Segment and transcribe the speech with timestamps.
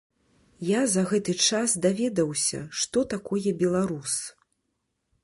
[0.67, 4.17] Я за гэты час даведаўся, што такое беларус.